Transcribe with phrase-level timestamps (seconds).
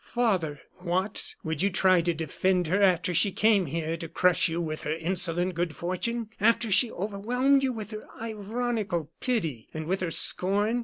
[0.03, 1.35] "Father!" "What!
[1.43, 4.95] would you try to defend her after she came here to crush you with her
[4.95, 10.79] insolent good fortune after she overwhelmed you with her ironical pity and with her scorn?